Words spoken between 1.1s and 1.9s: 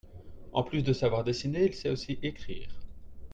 dessiner il